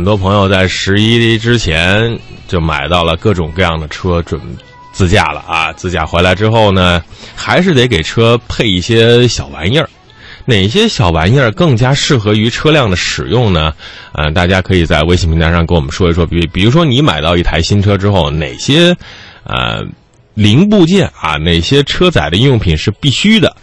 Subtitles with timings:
[0.00, 2.18] 很多朋友在十一之前
[2.48, 4.40] 就买到了各种各样的车，准
[4.92, 5.70] 自驾了啊！
[5.74, 7.04] 自驾回来之后呢，
[7.36, 9.86] 还是得给车配一些小玩意儿。
[10.46, 13.74] 哪些小玩意儿更加适合于车辆的使用呢？
[14.12, 16.24] 呃，大家可以在微信平台上跟我们说一说。
[16.24, 18.96] 比比如说，你买到一台新车之后，哪些
[19.44, 19.82] 呃
[20.32, 23.54] 零部件啊，哪些车载的应用品是必须的？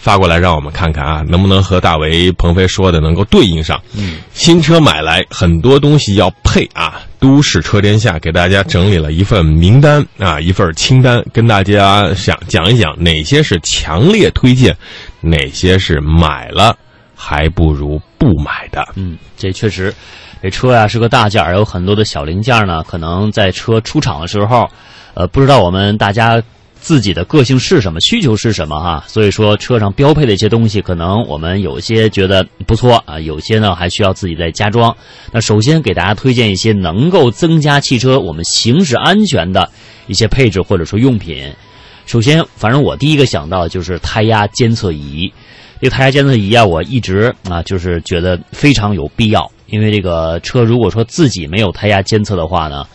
[0.00, 3.78] 发过来让我们看看啊，能不能和大为鹏飞说的能够对应上？
[3.94, 7.02] 嗯，新车买来很多东西要配啊。
[7.18, 14.74] 都市车天下给大家整理了一份名单啊，一份清单，跟大家想讲一讲哪些是强烈推荐，
[15.20, 16.74] 哪些是买了
[17.14, 18.82] 还不如不买的。
[18.94, 19.94] 嗯，这确实，
[20.42, 24.66] 这车呀是个大件儿，有很多的小零件呢，可能在车出厂的时候，
[25.12, 26.42] 呃，不知道我们大家。
[26.80, 29.04] 自己的个性是什么，需求是什么哈？
[29.06, 34.96] 所以说车上标配的一些东西，可能我们有些觉得不错啊，有些呢还需要自己再加装。
[35.30, 39.70] 那首先给大家推荐一些能够增加汽车我们行驶安全的
[40.06, 41.52] 一些配置或者说用品。
[42.06, 45.32] 首先，反正我第一个想到就是胎压监测仪。
[45.80, 52.86] 这个胎压监测仪啊，我一直啊就是觉得非常有必要，因为这个车如果说自己没有胎压监测的话呢。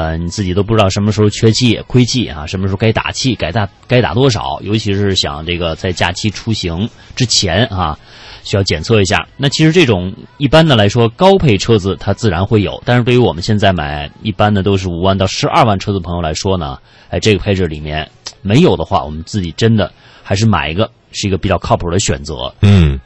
[0.00, 7.98] 呃，你自己都不知道什么时候缺气、亏气啊，什么时候该打气、该打该打多少，尤其是想这个在假期出行之前啊，
[8.42, 9.28] 需要检测一下。
[9.36, 16.78] 那其实这种一般的来说，高配车子它自然会有，但是对于我们现在买一般的都是五万到十二万车子朋友来说呢，
[17.10, 19.92] 哎，这个配置里面没有的话，我们自己真的
[20.22, 22.54] 还是买一个是一个比较靠谱的选择。
[22.62, 22.98] 嗯。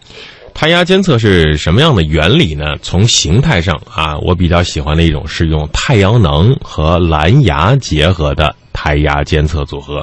[0.55, 2.77] 胎压监测是什么样的原理呢？
[2.81, 10.03] 从形态上啊，我比较喜欢的一种是用太阳能和蓝牙结合的胎压监测组合。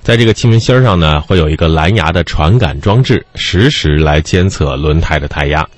[0.00, 5.68] 在这个气门芯上呢，会有一个蓝牙的传感装置，实时来监测轮胎的胎压。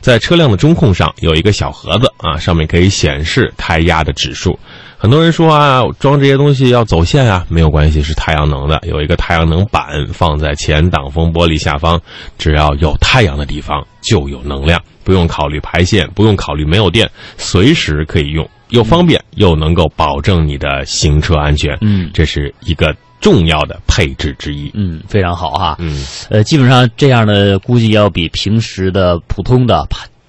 [0.00, 4.58] 在车辆的中控上有一个小盒子啊，上面可以显示胎压的指数。
[4.98, 12.00] 很多人说啊，装这些东西要走线啊，没有关系，是太阳能的，有一个太阳能板放在前挡风玻璃下方，
[12.38, 21.76] 只要有太阳的地方就有能量，不用考虑排线，不用考虑没有电，随时可以用，又方便又能够保证你的行车安全。
[21.82, 24.70] 嗯，这是一个重要的配置之一。
[24.74, 25.76] 嗯，非常好哈。
[25.78, 29.86] 嗯，呃，基本上这样的估计要比平时的普通的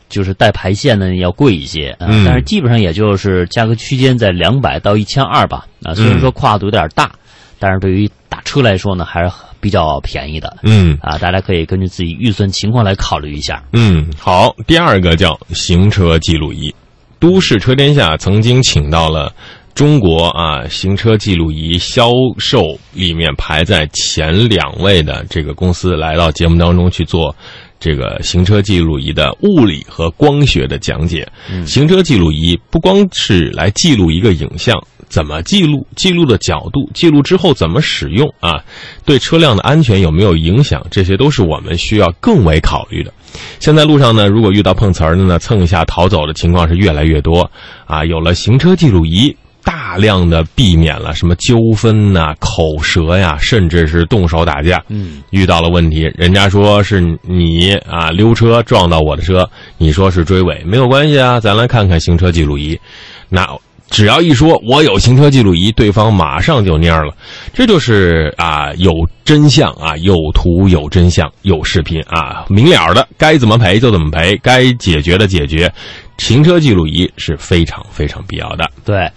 [0.09, 5.65] 就是带排线的要贵一些，嗯，但是基本上也就是价格区间在两百到一千二吧。
[5.83, 7.11] 啊，虽然说跨度有点大，
[7.59, 10.57] 但是对于打车来说呢，还是比较便宜的。
[10.63, 13.63] 嗯，啊，大家可以根据自己预算情况来考虑一下。
[13.73, 16.73] 嗯，好，第二个叫行车记录仪，
[17.19, 19.31] 都市车天下曾经请到了
[19.75, 22.61] 中国啊行车记录仪销售
[22.93, 27.35] 里面排在前两位的这个公司来到节目当中去做。
[27.79, 31.27] 这个行车记录仪的物理和光学的讲解。
[31.65, 34.75] 行车记录仪不光是来记录一个影像，
[35.09, 35.85] 怎么记录？
[35.95, 38.63] 记录的角度，记录之后怎么使用啊？
[39.05, 40.85] 对车辆的安全有没有影响？
[40.89, 43.13] 这些都是我们需要更为考虑的。
[43.59, 47.49] 现在路上呢，如果遇到碰瓷儿的呢，蹭一下逃走的情况是越来越多
[47.85, 48.03] 啊。
[48.03, 49.35] 有了行车记录仪。
[49.67, 54.81] 大量的避免了什么纠纷呐、口舌呀，甚至是动手打架。
[54.87, 59.45] 嗯，遇到了问题，人家说是你啊溜车撞到我的车，
[59.77, 62.79] 你说是追尾，没有关系啊，咱来看看行车记录仪。
[63.27, 63.45] 那
[63.89, 67.13] 只要一说我有行车记录仪，对方马上就蔫了。
[67.53, 68.91] 这就是啊，有
[69.25, 75.69] 真相啊，有图有真相有视频啊，明了的，该怎么赔就怎么赔，该解决的解决。
[76.17, 78.69] 行车记录仪是非常非常必要的。
[78.83, 79.11] 对。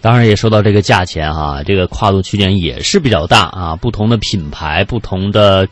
[0.00, 5.68] 当然也说到这个价钱哈，这个跨度区间也是比较大啊，不同的品牌、不同的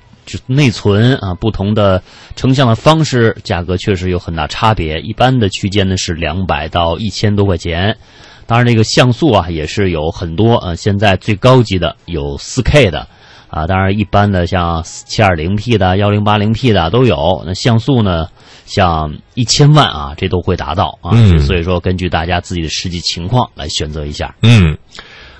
[0.47, 2.01] 内存啊、不同的
[2.37, 5.01] 成像的方式，价格确实有很大差别。
[5.01, 7.97] 一般的区间呢是两百到一千多块钱。
[8.47, 13.09] 当然，这个像素啊也是有很多啊，现在最高级的有四 K 的
[13.51, 17.43] 啊，当然一般的像七二零 P 的、幺零八零 P 的都有。
[17.45, 18.29] 那像素呢？
[18.67, 24.33] 像一千万啊，这都会达到啊，所以说根据大家自己的实际情况来选择一下。
[24.43, 24.79] 嗯，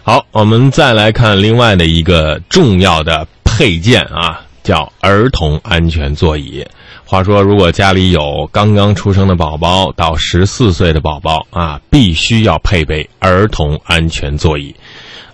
[0.03, 6.67] 好，我们再来看另外的一个重要的配件啊，叫儿童安全座椅。
[7.05, 14.75] 话说，如果家里有刚刚出生的宝宝到十四岁的宝宝啊，必须要配备儿童安全座椅。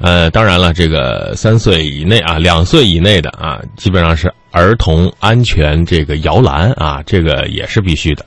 [0.01, 8.25] 呃，当然了，这个三岁以内啊，两岁以内的啊，基本上是儿童安全这个摇篮啊，这个也是必须的。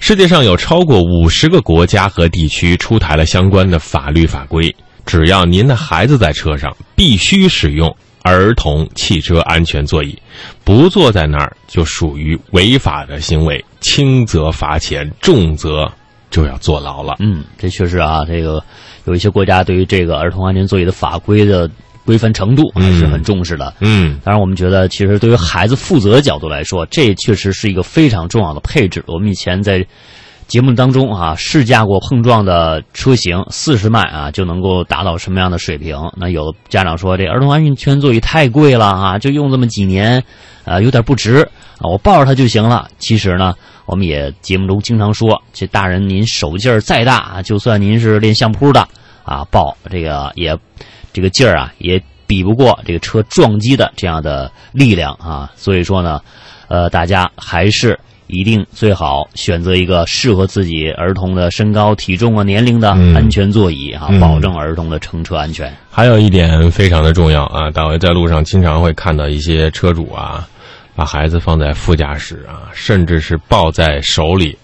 [0.00, 4.74] 世界上有超过五十个国家和地区出台了相关的法律法规，
[5.04, 10.18] 只要您的孩子在车上，必须使用儿童汽车安全座椅，
[10.64, 15.90] 不坐在那儿就属于违法的行为，轻则罚钱，重则
[16.30, 17.16] 就要坐牢了。
[17.20, 18.62] 嗯，这确实啊，这个
[19.04, 21.70] 有一些国家对于这个儿童安全座椅的法规的
[22.04, 23.74] 规范程度还是很重视的。
[23.80, 29.02] 嗯，当然，我们觉得其实对于孩子负责的角度来说，这确实是一个非常重要的配置。
[29.06, 29.84] 我们以前在
[30.46, 35.96] 节目当中啊，试驾过碰撞的车型，四十迈啊就能够达到什么样的水平？
[36.16, 40.22] 那有的家长说，这儿童安全座椅太贵了啊，就用这么几年，
[40.64, 41.38] 啊，有点不值
[41.78, 42.88] 啊，我抱着它就行了。
[42.98, 48.86] 其实呢，我们也节目中经常说，这大人您手劲儿再大啊，就算您是练相扑的
[49.24, 50.56] 啊，抱这个也
[51.12, 55.50] 这个劲儿啊，也比不过这个车撞击的这样的力量啊。
[55.56, 56.20] 所以说呢，
[56.68, 57.98] 呃，大家还是。
[58.28, 65.72] 一定最好选择一个适合自己儿童的身高、体重啊、年龄的安全座椅啊，保证儿童的乘车安全。
[65.92, 70.44] 还有一点非常的重要啊，大卫在路上经常会看到一些车主啊，
[70.96, 74.58] 把孩子放在副驾驶啊，甚至是抱在手里，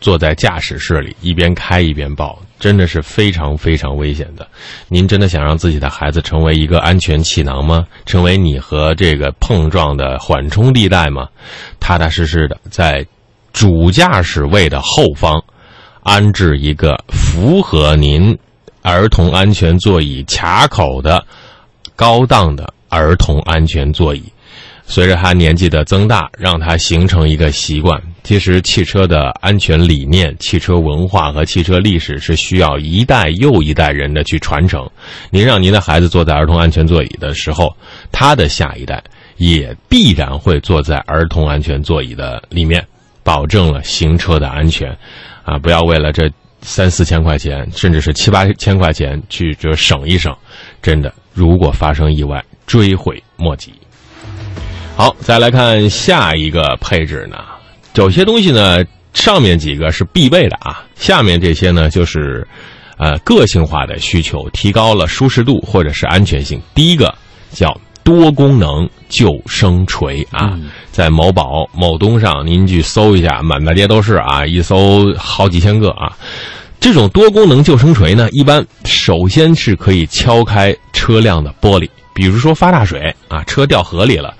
[0.00, 2.38] 坐在驾驶室里一边开一边抱。
[2.58, 4.46] 真的是非常非常危险的。
[4.88, 7.86] 您真的想让自己的孩子成为一个安全气囊吗？
[8.04, 11.26] 成为你和这个碰撞的缓冲地带吗？
[11.78, 13.06] 踏踏实实的在
[13.52, 15.42] 主驾驶位的后方
[16.02, 18.36] 安置一个符合您
[18.82, 21.24] 儿童安全座椅卡口的
[21.96, 24.22] 高档的儿童安全座椅。
[24.90, 28.02] 随着他年纪的增大，让他形成一个习惯。
[28.24, 34.84] 其实，汽车的安全理念、汽车文化和汽车历史是需要一代又一代人的去传承。
[35.30, 37.72] 您让您的孩子坐在儿童安全座椅的时候，
[38.10, 39.00] 他的下一代
[39.36, 42.84] 也必然会坐在儿童安全座椅的里面，
[43.22, 44.90] 保证了行车的安全。
[45.44, 46.28] 啊，不要为了这
[46.62, 50.36] 三四千块钱，甚至是七八千块钱去这省一省，
[50.82, 53.72] 真的，如果发生意外，追悔莫及。
[54.96, 57.38] 好，再来看下一个配置呢。
[57.94, 58.84] 有些东西呢，
[59.14, 62.46] 上面几个是必备的啊，下面这些呢就是，
[62.98, 66.60] 呃，个性化的需求，提高了舒适度或者是安全性。
[66.74, 67.14] 第一个
[67.50, 70.58] 叫多功能救生锤啊，
[70.92, 76.14] 在某宝、某东上您去搜一下，满大街都是啊，一搜好几千个啊。
[76.78, 84.34] 这种多功能救生锤呢，一般首先是可以敲开车辆的玻璃，比如说发大水啊，车掉河里了。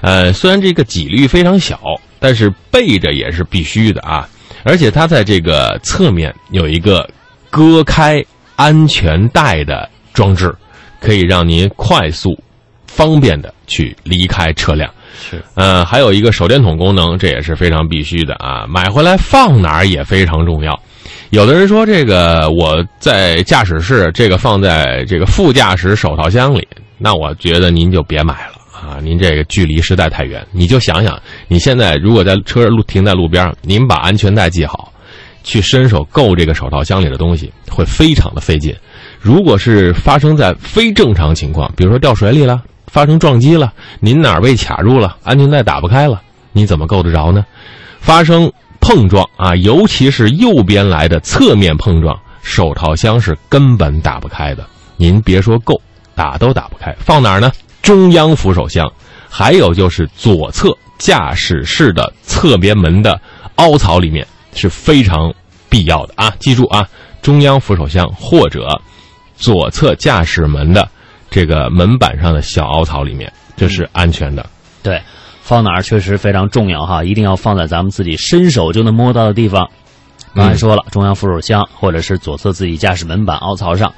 [0.00, 1.80] 呃，虽然这个几率非常小，
[2.18, 4.28] 但是备着也是必须的啊！
[4.64, 7.08] 而且它在这个侧面有一个
[7.50, 8.22] 割开
[8.56, 10.54] 安全带的装置，
[11.00, 12.36] 可以让您快速、
[12.86, 14.90] 方便的去离开车辆。
[15.18, 18.66] 是，呃，还有一个手电筒功能，这也是非常必须的啊！
[18.68, 20.78] 买回来放哪儿也非常重要。
[21.30, 26.66] 有的人说，这个我在驾驶室，这个放在这个副驾驶手套箱里，
[26.98, 28.57] 那我觉得您就别买了。
[28.80, 34.92] 啊，您这个距离实在太远，你就想想，你现在如果在车路停在路边，您把安全带系好，
[35.42, 38.74] 去伸手够这个手套箱里的东西，会非常的费劲。
[39.20, 46.22] 如果是发生在非正常情况，比如说掉水里了，发生撞击了，您哪儿被卡住了，安全带打不开了，
[46.52, 47.44] 你怎么够得着呢？
[47.98, 54.64] 发生碰撞啊，尤其是右边来的侧面碰撞，手套箱是根本打不开的。
[54.96, 55.80] 您别说够，
[56.14, 57.50] 打都打不开，放哪儿呢？
[57.88, 58.92] 中央扶手箱，
[59.30, 63.18] 还有就是左侧驾驶室的侧边门的
[63.54, 65.32] 凹槽里面是非常
[65.70, 66.30] 必要的啊！
[66.38, 66.86] 记住啊，
[67.22, 68.68] 中央扶手箱或者
[69.36, 70.86] 左侧驾驶门的
[71.30, 74.44] 这个门板上的小凹槽里面，这是安全的。
[74.82, 75.00] 对，
[75.40, 79.66] 放哪儿确实非常重要哈，一定要放在咱们自己伸手就能摸到的地方。
[80.34, 83.94] 刚才说了，中央扶手箱或者是左侧自己驾驶门板凹槽上。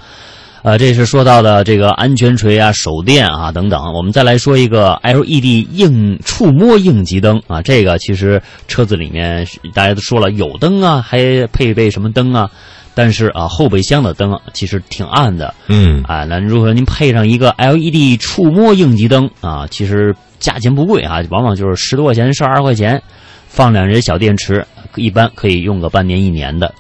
[0.63, 3.81] 呃，这是说到的这个安全锤啊、手电啊等等。
[3.95, 12.51] 我们再来说一个 LED 应触摸应急灯啊，这个其实车子里面大家都说了有灯啊，还配备什么灯啊？
[12.95, 15.55] 但是啊，后备箱的灯其实挺暗的。
[15.69, 23.01] 嗯，啊，那如果您配上一个 LED 触摸应急灯啊，其实价钱不贵啊，往往就是十多块钱、十二块钱，
[23.49, 26.75] 放两节小电池，一般可以用个半年一年的。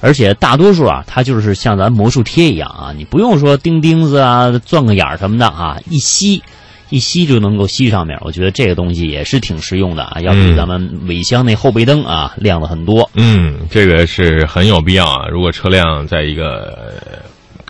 [0.00, 6.42] 而且大多数啊，它就是像咱魔术贴一样啊，你不用说钉钉子啊、钻个眼儿什么的啊，一吸，
[6.90, 8.18] 一吸就能够吸上面。
[8.20, 13.10] 我觉得这个东西也是挺实用的啊，要比咱们尾箱那后备灯啊亮的很多。
[13.14, 15.28] 嗯，这个是很有必要啊。
[15.30, 16.92] 如果车辆在一个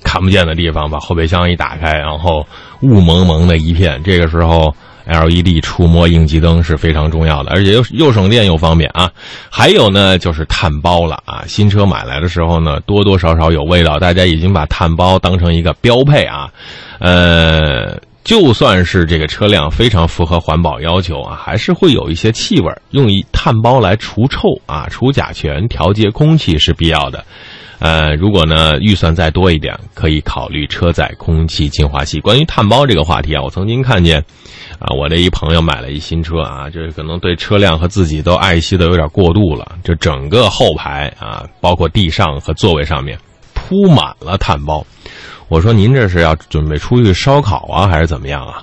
[0.03, 2.47] 看不见的地方，把后备箱一打开，然后
[2.83, 4.75] 雾蒙蒙的一片，这个时候。
[5.07, 9.11] LED 触摸应急灯是非常重要的，而且又又省电又方便啊！
[9.49, 11.45] 还有呢，就是碳包了啊！
[11.47, 16.51] 新车买来的时候呢，多多少少有味道，大家已经把碳包当成一个标配啊。
[16.99, 22.73] 呃，就算是这个车辆非常符合环保要求啊，还是会有一些气味。
[22.91, 27.25] 用一碳包来除臭啊、除甲醛、调节空气是必要的。
[27.79, 32.19] 呃，如果呢预算再多一点，可以考虑车载空气净化器。
[32.21, 34.25] 关于碳包这个话题啊，我曾经看见，
[34.79, 43.19] 啊，我的一朋友买了一新车啊，这可能对车辆和自己都爱惜的有点过度了，这整个后排啊，包括地上和座位上面
[43.55, 44.87] 铺满了碳包。
[45.49, 48.63] 我说您这是要准备出去烧烤啊，还是怎么样啊？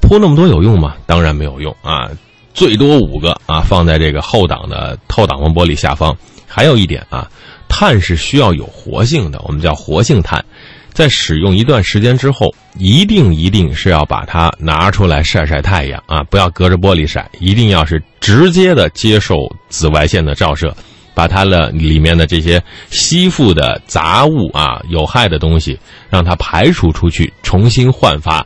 [0.00, 0.94] 铺那么多有用吗？
[1.06, 2.08] 当然没有用啊，
[2.54, 6.16] 最多五个啊，放在这个后挡的透挡风玻璃下方。
[6.46, 7.30] 还有一点啊。
[7.72, 10.44] 碳是需要有活性的，我们叫活性炭。
[10.92, 16.22] 在使用一段时间之后，一定一定是要把它拿出来晒晒太阳啊！
[16.24, 19.34] 不要隔着玻璃晒，一定要是直接的接受
[19.68, 20.74] 紫外线的照射，
[21.14, 25.78] 把它的里面的这些吸附的杂物啊、有害的东西，
[26.08, 28.44] 让它排除出去，重新焕发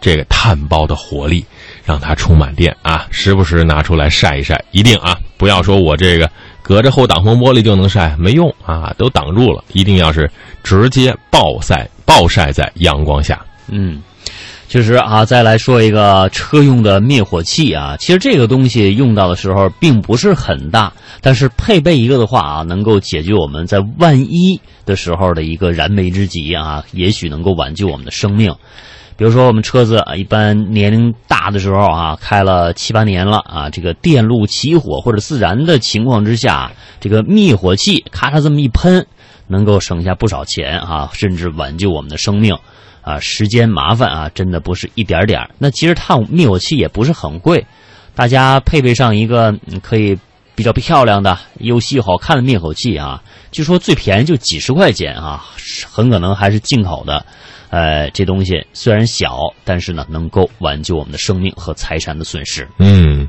[0.00, 1.44] 这个碳包的活力，
[1.84, 3.06] 让它充满电啊！
[3.10, 5.18] 时不时拿出来晒一晒，一定啊！
[5.36, 6.30] 不要说我这个。
[6.66, 9.62] 隔着后挡风玻璃就能晒，没用啊，都挡住了。
[9.72, 10.28] 一定要是
[10.64, 13.40] 直接暴晒、暴晒在阳光下。
[13.68, 14.02] 嗯，
[14.66, 15.24] 确实啊。
[15.24, 28.52] 再来说一个车用的灭火器啊，其实这个东西用到的时候并不是很大，但是配备一个的话啊，能够解决我们在万一的时候的一个燃眉之急啊，也许能够挽救我们的生命。
[29.16, 36.70] 比如说，我们车子啊，一般年龄大的时候啊，开了七八年了啊，这个电路起火或者自燃的情况之下，
[37.00, 39.06] 这个灭火器咔嚓这么一喷，
[39.46, 42.54] 能够省下不少钱啊，甚至挽救我们的生命
[43.00, 47.66] 啊，时间麻烦啊，真的不是一点点那其实碳灭火器也不是很贵，
[48.14, 50.18] 大家配备上一个可以
[50.54, 55.42] 比较漂亮的、又细又好看的灭火器啊，据说最便宜就几十块钱啊，
[55.90, 57.24] 很可能还是进口的。
[57.70, 62.66] 呃，这东西虽然小，但是呢，能够挽救我们的生命和财产的损失。
[62.78, 63.28] 嗯，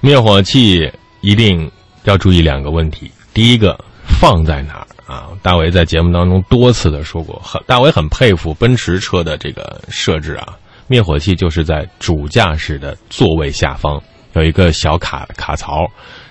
[0.00, 0.90] 灭火器
[1.20, 1.70] 一定
[2.04, 3.10] 要注意两个问题。
[3.32, 3.78] 第一个，
[4.20, 5.28] 放在哪儿啊？
[5.42, 10.56] 大伟在节目当中多次的说过，很大伟很佩服奔驰车的这个设置啊。
[10.86, 14.02] 灭火器就是在主驾驶的座位下方
[14.34, 15.86] 有一个小卡卡槽，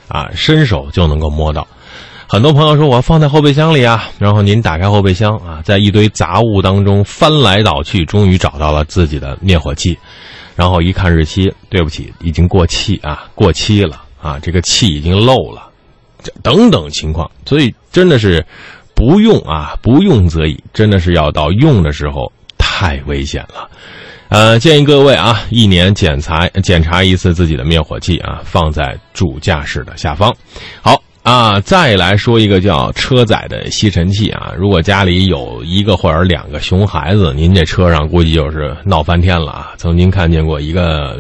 [0.08, 1.68] 啊，伸手就能够摸到。
[2.30, 9.98] 很多朋友说我要放在后备箱里啊，然后您打开后备箱啊，在一堆杂物当中翻来倒去，终于找到了自己的灭火器，
[10.54, 15.70] 然后一看日期，对不起，已经过期啊，过期了啊，这个气已经漏了，
[16.44, 18.46] 等等情况，所以真的是
[18.94, 23.70] 不用啊，不用则已，真的是要到用的时候太危险了，
[24.28, 30.36] 呃，建议各位啊，一年检查检查一次自己的灭火器啊，放在主驾驶的下方，
[30.82, 31.02] 好。
[31.28, 34.54] 啊，再来说一个叫车载的吸尘器啊！
[34.58, 39.74] 如果家里有一个或者两个熊孩子，您这车上估计就是闹翻天了啊！
[39.76, 41.20] 曾经看见过一个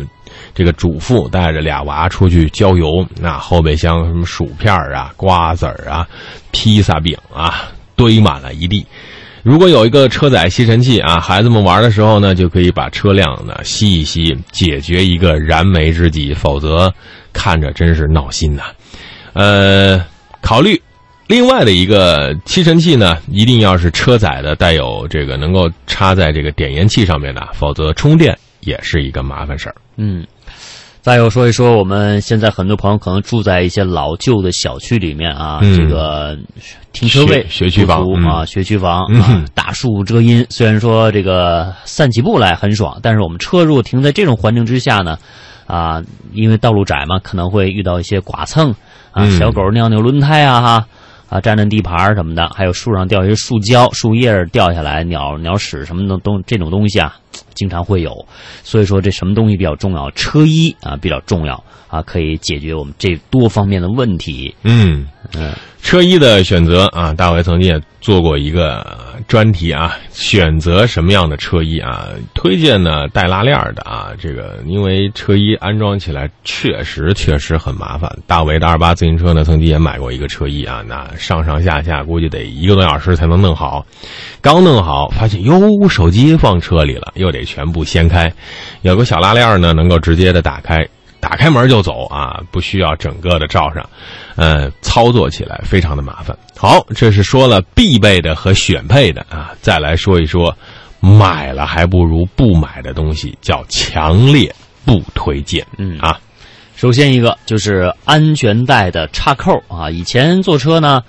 [0.56, 6.08] 这个主妇带着俩娃出去郊游，那后备箱什么薯片啊、瓜子啊、
[6.52, 7.64] 披萨饼啊，
[7.98, 8.88] 堆满了一地。
[9.44, 16.34] 如果有一个车载吸尘器啊，孩子们玩的时候呢，就可以把车辆呢吸一吸，解决一个燃眉之急。
[16.34, 16.94] 否则，
[17.34, 18.64] 看着真是闹心呐。
[19.38, 20.04] 呃，
[20.42, 20.82] 考虑
[21.28, 29.76] 另外的一个吸尘器呢，一定要是车载的，带有这个能够插在这个点烟器上面的，否则充电也是一个麻烦事儿。
[29.98, 30.26] 嗯，
[31.02, 36.36] 再有说一说，我们现在很多朋友可能住在一些老旧的小区里面啊，这个
[36.92, 45.20] 停车位学区房啊，学区房啊，大树遮阴，虽然说这个散起步来很爽，但是我们车如果停在这种环境之下呢，
[45.68, 46.02] 啊，
[46.34, 48.74] 因为道路窄嘛，可能会遇到一些剐蹭。
[49.18, 50.88] 啊，小狗尿尿轮胎啊，哈，
[51.30, 57.16] 啊，占占地盘什么的，还有树上掉一些树胶、树叶掉下来，鸟鸟屎什么的东这种东西啊，
[57.56, 58.14] 经常会有。
[58.64, 60.12] 所以说，这什么东西比较重要？
[60.12, 64.54] 车衣啊比较重要啊，可以解决我们这多方面的问题。
[64.64, 65.54] 嗯嗯。
[65.84, 68.86] 车衣的选择啊，大伟曾经也做过一个
[69.26, 72.10] 专题啊，选择什么样的车衣啊？
[72.34, 78.12] 推荐呢带拉链的啊，这个因为车衣安装起来确实确实很麻烦。
[78.28, 83.86] 大伟的二八自行车呢，曾经也买过一个车衣啊，那上上下下估计得一个多小时才能弄好。
[84.42, 88.30] 刚弄好，发现哟，手机放车里了，又得全部掀开。
[88.82, 90.86] 有个小拉链呢，能够直接的打开。
[91.28, 93.84] 打开门就走啊，不需要整个的罩上，
[94.38, 96.38] 呃，操作起来非常的麻烦。
[96.56, 100.56] 好，这是说了必备的和选配的啊，再来说一说
[101.02, 104.56] 买了还不如不买的东西，叫强烈
[104.86, 105.68] 不推荐。
[105.78, 106.18] 嗯啊，
[106.78, 111.04] 首先一个就是安全带的插扣啊，以前坐车呢，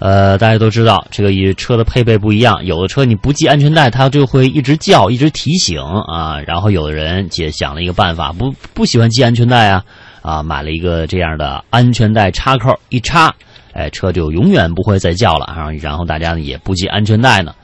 [0.00, 6.40] 呃，大家都知道，这个与车的配备不一样，有的车你不系安全带，它就会一直叫，一直提醒啊。
[6.46, 9.84] 然后有的人也想了一个办法，不不喜欢系安全带啊，
[10.22, 13.30] 啊，买了一个这样的安全带插扣，一插，
[13.74, 15.70] 哎，车就永远不会再叫了啊。
[15.82, 17.54] 然后大家呢也不系安全带呢，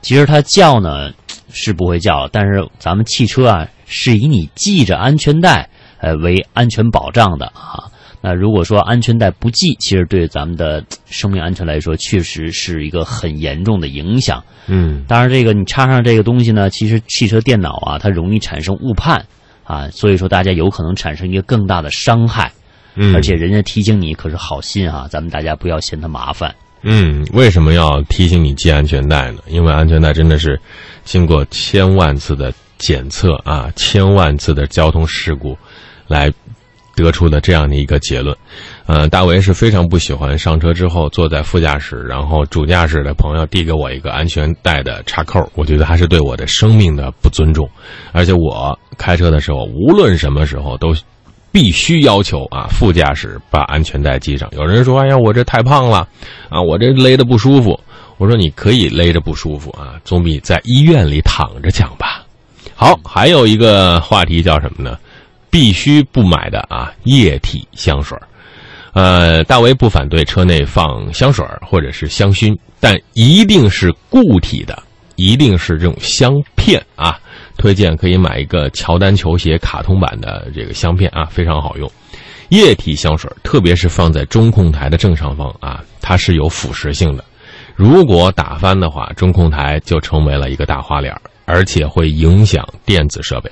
[0.00, 1.10] 其实它叫呢
[1.52, 5.68] 是不会叫，但是咱们汽车啊是以你系着安全带
[6.00, 7.84] 呃为安全保障的啊。
[8.28, 14.42] 那如果说安全带不系，其实对咱们的生命安全来说，确实是一个很严重的影响。
[14.66, 19.24] 嗯，当然，这个你插上这个东西呢，其实汽车电脑啊，它容易产生误判
[19.62, 22.50] 啊，所以说大家有可能产生一个更大的伤害。
[22.96, 26.52] 嗯，而且人家提醒你可是好心啊，咱们大家不要嫌它麻烦。
[26.82, 29.38] 嗯，为什么要提醒你系安全带呢？
[29.46, 30.60] 因为安全带真的是
[31.04, 35.56] 经过千万次的检测啊，千万次的交通事故
[36.08, 36.28] 来。
[36.96, 38.34] 得出的这样的一个结论，
[38.86, 47.68] 呃，大为是非常不喜欢上车之后坐在副驾驶，然后主驾驶的朋友递给我一个安全带的插扣，我觉得还是对我的生命的不尊重。
[48.12, 50.94] 而且我开车的时候，无论什么时候都
[51.52, 54.48] 必须要求啊，副驾驶把安全带系上。
[54.52, 56.08] 有人说：“哎呀，我这太胖了，
[56.48, 57.78] 啊，我这勒的不舒服。”
[58.18, 62.24] 我说：“你可以勒着不舒服啊，总比在医院里躺着强吧。”
[62.74, 64.98] 好，还有一个话题叫什么呢？
[65.56, 68.14] 必须不买的啊，液体香水
[68.92, 74.82] 呃，大为不反对车内放香水或者是香薰，但一定是固体的，
[75.14, 77.18] 一定是这种香片啊。
[77.56, 81.90] 推荐可以买一个乔丹球鞋卡通版的这个香片啊，非常好用。
[82.50, 87.24] 液体香水特别是放在中控台的正上方啊，它是有腐蚀性的，
[87.74, 93.50] 如果打翻的话，中控台就成为了一个大花脸，而且会影响电子设备。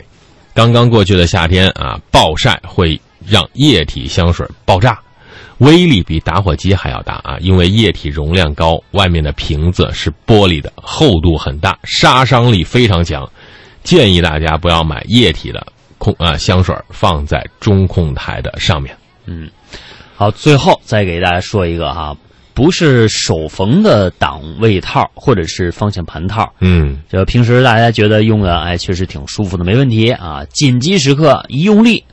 [0.54, 4.98] 刚刚过去的夏天啊，暴晒会让液体香水爆炸，
[5.58, 7.36] 威力比打火机还要大啊！
[7.40, 13.28] 因为液体容量高，外面的瓶子是玻璃的，厚度很大，杀伤力非常强。
[13.82, 15.66] 建议大家不要买液体的
[15.98, 18.96] 空啊香水放在中控台的上面。
[19.26, 19.50] 嗯，
[20.16, 22.16] 好，最后再给大家说一个哈。
[22.54, 30.44] 不是手缝的档位套或者是方向盘套，嗯，就平时大家觉得用的哎确实挺舒服的，没问题啊。
[30.50, 32.04] 紧急时刻一用力，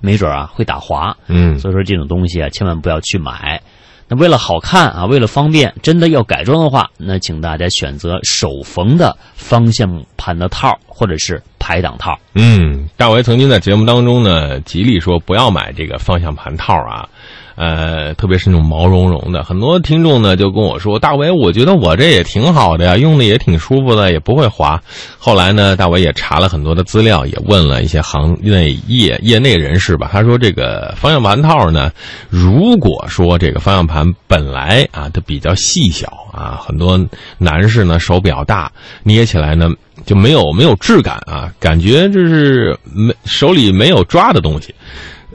[0.00, 3.60] 没准啊会打滑，嗯，所以说这种东西啊千万不要去买。
[4.08, 12.16] 那为了好看啊，为了方便，真的要改装的话，那请大家选择手缝的方向盘的套或者是排挡套。
[12.34, 17.08] 嗯，大为曾经在节目当中呢，极力说不要买这个方向盘套啊。
[17.56, 24.78] 呃，特别是那种毛茸茸的，很多听众呢就跟我说：“大伟，我觉得我这也挺好的呀，用的也挺舒服的，也不会滑。”
[25.18, 30.10] 后来呢，大伟也查了很多的资料，也问了一些行内业业内人士吧。
[30.12, 31.90] 他说：“这个方向盘套呢，
[32.28, 37.00] 如果说这个方向盘本来啊它比较细小啊，很多
[37.38, 38.70] 男士呢手比较大，
[39.02, 39.70] 捏起来呢
[40.04, 44.74] 就没有没有质感啊，感觉就是没手里没有抓的东西，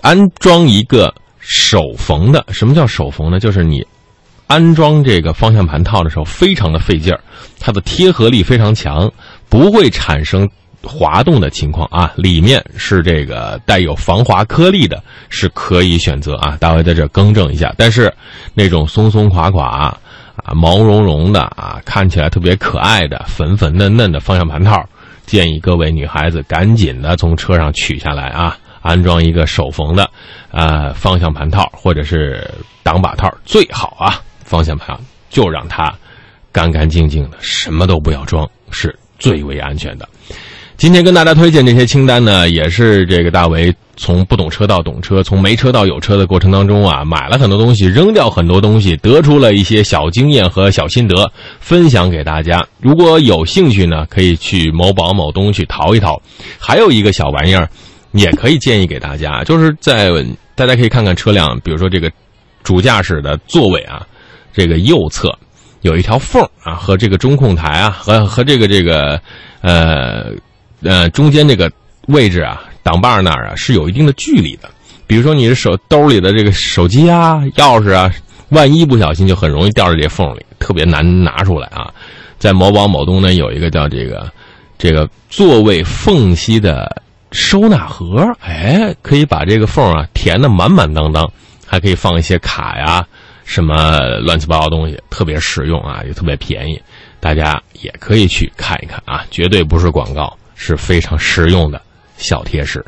[0.03, 3.39] 安装一个。”手缝的，什么叫手缝呢？
[3.39, 3.86] 就是你
[4.47, 7.19] 安装这个方向盘套的时候，非常的费劲儿，
[7.60, 9.12] 它的贴合力非常强，
[9.49, 10.47] 不会产生
[10.84, 12.13] 滑动的情况啊。
[12.15, 16.58] 里面是这个带有防滑颗粒的，是可以选择啊。
[16.60, 18.13] 大卫在这更正一下，但是
[18.54, 19.97] 那种松松垮垮啊、
[20.54, 24.84] 毛茸茸的啊，看起来特别可爱的粉粉嫩嫩的方向盘套，
[25.25, 28.58] 建议各位女孩子赶紧的从车上取下来啊。
[28.81, 30.09] 安装一个手缝的，
[30.51, 32.49] 啊，方向盘套或者是
[32.83, 34.21] 挡把套最好啊。
[34.43, 35.93] 方向盘就让它
[36.51, 40.07] 干干净净的，什么都不要装，是最为安全的。
[40.75, 52.65] 今天跟大家推荐这些清单呢，也是这个大为从不懂车到懂车，从没车到有车的过程当中啊，买了很多东西，扔掉很多东西，得出了一些小经验和小心得，分享给大家。
[52.79, 56.19] 如果有兴趣呢，可以去某宝某东去淘一淘。
[56.59, 57.69] 还有一个小玩意儿。
[58.12, 60.10] 也可以建议给大家，就是在
[60.54, 62.12] 大家可以看看车辆，比如说这个
[62.62, 64.06] 主驾驶的座位啊，
[64.54, 65.34] 这个右侧
[65.82, 69.19] 有一条缝啊，和这个中控台啊，和和这个这个
[69.62, 70.32] 呃
[70.84, 71.71] 呃中间这个
[72.08, 74.69] 位置啊，挡把那儿啊是有一定的距离的。
[75.08, 78.13] 比如说你的手兜里的这个手机啊、钥匙啊，
[78.50, 81.89] 万一不小心就很容易掉在这缝里，特别难拿出来啊。
[82.38, 84.30] 在某宝某东呢有一个叫这个
[84.78, 87.02] 这个座位缝隙的。
[87.31, 91.31] 收纳盒，哎，可以把这个缝啊填的满满当当，
[91.65, 93.05] 还可以放一些卡呀，
[93.45, 96.81] 什么乱七八糟东西，特别实用啊，也特别便宜，
[97.19, 101.81] 大家也可以去看一看啊，绝对不是广告，是非常实用的
[102.17, 102.85] 小贴士。